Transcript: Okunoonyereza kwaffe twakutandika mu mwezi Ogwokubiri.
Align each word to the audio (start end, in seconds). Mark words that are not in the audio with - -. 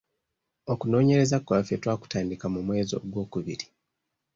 Okunoonyereza 0.71 1.37
kwaffe 1.45 1.75
twakutandika 1.81 2.45
mu 2.53 2.59
mwezi 2.67 2.91
Ogwokubiri. 2.99 3.65